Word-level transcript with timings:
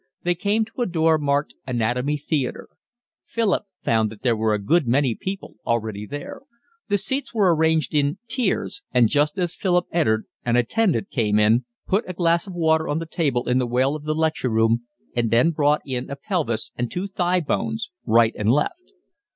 They 0.23 0.33
came 0.33 0.65
to 0.65 0.81
a 0.81 0.87
door 0.87 1.19
marked 1.19 1.53
Anatomy 1.67 2.17
Theatre. 2.17 2.69
Philip 3.23 3.65
found 3.83 4.09
that 4.09 4.23
there 4.23 4.35
were 4.35 4.55
a 4.55 4.57
good 4.57 4.87
many 4.87 5.13
people 5.13 5.57
already 5.63 6.07
there. 6.07 6.41
The 6.87 6.97
seats 6.97 7.35
were 7.35 7.55
arranged 7.55 7.93
in 7.93 8.17
tiers, 8.27 8.81
and 8.91 9.07
just 9.09 9.37
as 9.37 9.53
Philip 9.53 9.85
entered 9.91 10.25
an 10.43 10.55
attendant 10.55 11.11
came 11.11 11.37
in, 11.37 11.65
put 11.85 12.03
a 12.09 12.13
glass 12.13 12.47
of 12.47 12.55
water 12.55 12.87
on 12.89 12.97
the 12.97 13.05
table 13.05 13.47
in 13.47 13.59
the 13.59 13.67
well 13.67 13.93
of 13.95 14.03
the 14.05 14.15
lecture 14.15 14.49
room 14.49 14.87
and 15.15 15.29
then 15.29 15.51
brought 15.51 15.83
in 15.85 16.09
a 16.09 16.15
pelvis 16.15 16.71
and 16.75 16.89
two 16.89 17.07
thigh 17.07 17.39
bones, 17.41 17.91
right 18.03 18.33
and 18.35 18.51
left. 18.51 18.81